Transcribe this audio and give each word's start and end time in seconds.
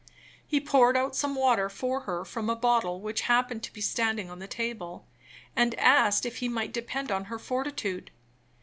He 0.47 0.59
poured 0.59 0.97
out 0.97 1.15
some 1.15 1.35
water 1.35 1.69
for 1.69 1.99
her 2.09 2.25
from 2.25 2.49
a 2.49 2.55
bottle 2.55 2.99
which 3.01 3.21
happened 3.29 3.61
to 3.61 3.71
be 3.71 3.81
standing 3.81 4.31
on 4.31 4.39
the 4.39 4.47
table, 4.47 5.05
and 5.55 5.75
asked 5.79 6.25
if 6.25 6.37
he 6.37 6.49
might 6.49 6.73
depend 6.73 7.11
on 7.11 7.25
her 7.25 7.37
fortitude. 7.37 8.09